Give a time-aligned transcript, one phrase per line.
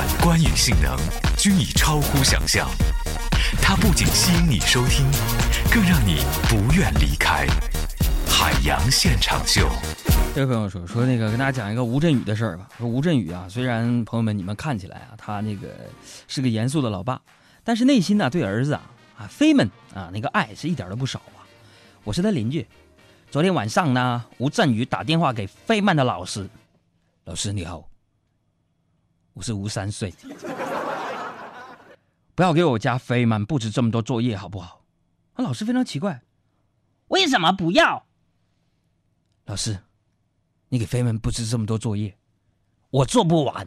[0.00, 0.96] 感官与性能
[1.36, 2.66] 均已超乎想象。
[3.60, 5.04] 它不仅吸引你收听，
[5.70, 7.46] 更让你不愿离开。
[8.26, 9.68] 海洋现场秀。
[10.34, 12.66] 这位朋友说说那个跟大家讲一个吴镇宇的事儿吧。
[12.78, 15.68] 说吴镇宇啊，虽然朋友们你们看起来啊，他那个
[16.28, 17.20] 是个严肃的老爸，
[17.62, 18.80] 但是内心呢对儿子啊
[19.18, 21.44] 啊飞们啊那个爱是一点都不少啊。
[22.04, 22.66] 我是他邻居，
[23.30, 26.48] 昨天晚上呢，吴镇宇打电话给费曼的老师，
[27.24, 27.86] 老师你好，
[29.40, 30.12] 我是吴三岁，
[32.36, 34.82] 不要给我家飞满布置这么多作业好不好？
[35.32, 36.20] 啊，老师非常奇怪，
[37.08, 38.04] 为什么不要？
[39.46, 39.78] 老师，
[40.68, 42.14] 你给飞们布置这么多作业，
[42.90, 43.66] 我做不完。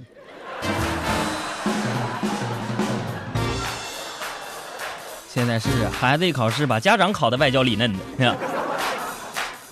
[5.28, 8.38] 现在是孩子一考试把家长考的外焦里嫩的。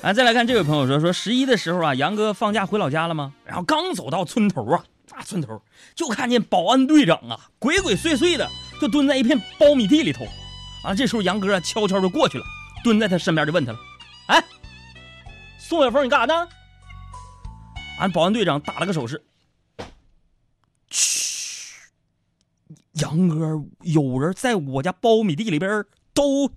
[0.01, 3.33] 啊，再来看这位朋友说说十一的时候啊，杨哥放假回老家了吗？
[3.45, 5.61] 然后刚走到村头啊，大村头
[5.95, 8.49] 就看见保安队长啊，鬼鬼祟祟的
[8.79, 10.25] 就蹲在一片苞米地里头。
[10.83, 12.45] 啊，这时候杨哥啊悄悄就过去了，
[12.83, 13.79] 蹲在他身边就问他了
[14.27, 14.43] ：“哎。”
[15.59, 16.47] 宋小峰，你干啥呢？
[17.99, 19.23] 俺保安队长打了个手势。
[20.89, 21.77] 嘘，
[22.93, 26.49] 杨哥，有人在我家苞米地里边偷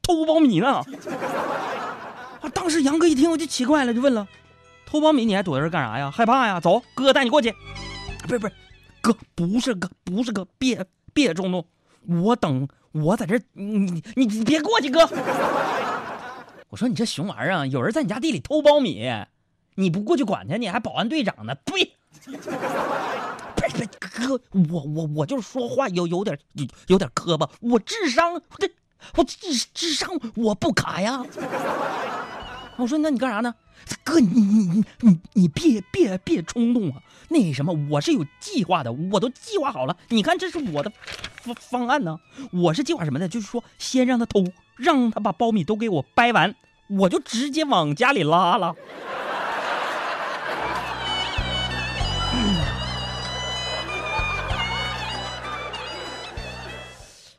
[0.00, 0.82] 偷苞米呢。
[2.40, 2.48] 啊！
[2.54, 4.26] 当时杨哥一听，我就奇怪了，就问了：
[4.86, 6.10] 偷苞米你还躲在这干啥呀？
[6.10, 6.60] 害怕呀？
[6.60, 7.54] 走，哥带你过去。
[8.26, 8.52] 不是不是，
[9.00, 11.64] 哥不是哥不是哥，别别冲动，
[12.06, 15.08] 我等我在这，你你你别过去，哥。
[16.68, 17.66] 我说你这熊玩意儿！
[17.68, 19.08] 有人在你家地里偷苞米，
[19.76, 21.54] 你不过去管他，你还保安队长呢？
[21.64, 21.94] 呸！
[22.26, 24.40] 不是哥，
[24.70, 28.68] 我我我就是说话有有点有有点磕巴，我智商这
[29.14, 31.24] 我智智商我不卡呀。
[32.76, 33.54] 我说那你干啥呢？
[34.04, 37.02] 哥，你你你你你别别别冲动啊！
[37.28, 39.96] 那什么，我是有计划的，我都计划好了。
[40.08, 40.92] 你看这是我的
[41.42, 42.18] 方方案呢。
[42.52, 43.28] 我是计划什么呢？
[43.28, 44.44] 就是说先让他偷。
[44.76, 46.54] 让他把苞米都给我掰完，
[46.90, 48.74] 我就直接往家里拉了。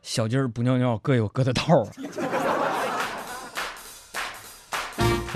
[0.01, 2.26] 小鸡儿不尿尿，各有各的道儿。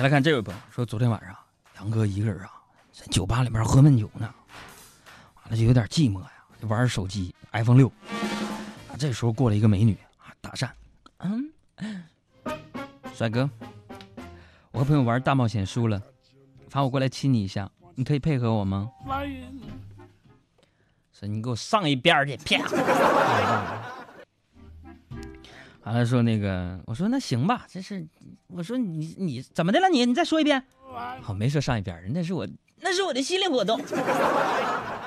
[0.01, 1.35] 再来看这位朋友说，昨天晚上
[1.75, 2.53] 杨哥一个人啊，
[2.91, 4.34] 在酒吧里面喝闷酒呢，
[5.35, 7.88] 完了就有点寂寞呀，就玩手机 iPhone 六。
[8.89, 10.67] 啊，这时候过来一个美女啊，搭讪，
[11.19, 11.53] 嗯。
[13.13, 13.47] 帅哥，
[14.72, 16.01] 我和朋友玩大冒险输了，
[16.68, 18.89] 罚我过来亲你一下，你可以配合我吗？
[21.13, 22.68] 说你给我上一边去，啪！
[25.91, 28.07] 完了说那个，我说那行吧，这是
[28.47, 30.06] 我说你你怎么的了你？
[30.06, 30.63] 你再说一遍。
[31.22, 32.47] 好，没说上一边，那是我
[32.78, 33.78] 那是我的心理活动。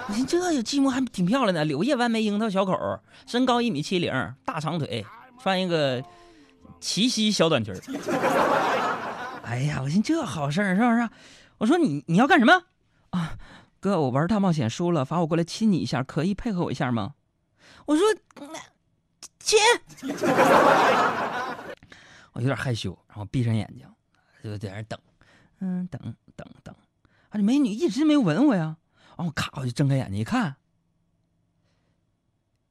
[0.07, 4.13] 我寻这有寂寞还挺漂亮的，柳叶弯眉樱桃小口，身高一米七零，
[4.45, 5.07] 大长腿，
[5.43, 6.05] 穿一个。
[6.81, 7.75] 齐膝小短裙
[9.43, 11.09] 哎呀，我寻这好事儿是不是？
[11.57, 12.63] 我说你你要干什么
[13.09, 13.39] 啊？
[13.81, 17.15] 哥，我玩大冒险输了，罚我过来亲你一下，可以配合我一下吗？
[17.87, 18.05] 我说
[19.45, 19.59] 亲，
[22.33, 23.87] 我有点害羞，然后闭上眼睛
[24.43, 24.99] 就在那等，
[25.61, 26.01] 嗯，等
[26.35, 26.75] 等等，
[27.29, 28.79] 啊，这美女一直没吻我呀，
[29.19, 30.57] 然后咔我就睁开眼睛一看，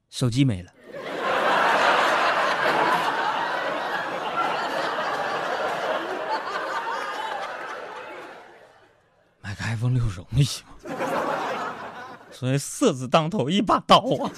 [0.10, 0.74] 手机没了。
[9.42, 10.50] 买个 iPhone 六容易吗？
[12.32, 14.32] 所以色字当头一把刀啊！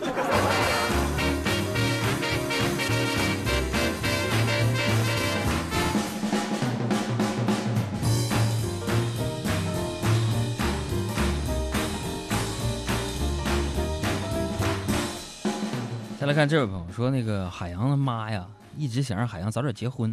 [16.26, 20.10] 再来看这位朋友说，那个海洋的妈呀，一直想让海洋早点结婚，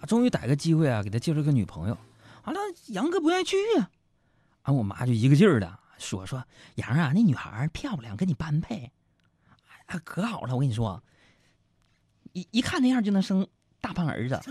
[0.00, 1.98] 啊，终于逮个机会啊，给他介绍个女朋友。
[2.44, 2.60] 完了，
[2.90, 3.90] 杨哥不愿意去呀。
[4.62, 6.44] 啊我妈就一个劲儿的说说
[6.76, 8.92] 杨啊，那女孩漂亮，跟你般配，
[9.86, 10.54] 啊，可好了。
[10.54, 11.02] 我跟你说，
[12.34, 13.44] 一一看那样就能生
[13.80, 14.40] 大胖儿子。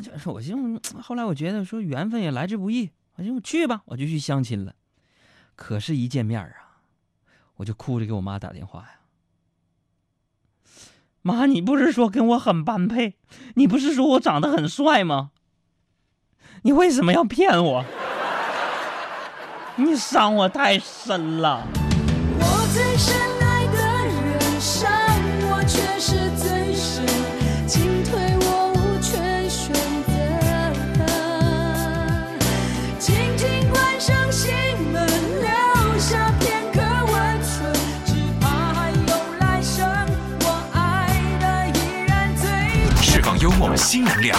[0.00, 4.72] 就说我寻思，后来我觉得说缘分也来之不易，我就去吧，我就去相亲了。
[5.56, 6.61] 可是，一见面啊，
[7.62, 8.98] 我就哭着给我妈打电话呀。
[11.22, 13.14] 妈，你不是说跟我很般配？
[13.54, 15.30] 你不是说我长得很帅吗？
[16.62, 17.84] 你为什么要骗我？
[19.76, 21.64] 你伤我太深了。
[43.42, 44.38] 有我们新能量，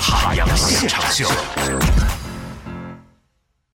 [0.00, 1.30] 海洋现场秀。